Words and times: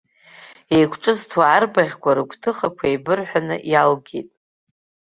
Еиқәҿызҭуаз 0.75 1.49
арбаӷьқәа, 1.55 2.17
рыгәҭыхақәа 2.17 2.85
еибырҳәаны 2.87 3.57
иалгеит. 3.71 4.29